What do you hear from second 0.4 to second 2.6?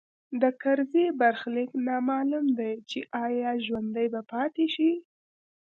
د کرزي برخلیک نامعلوم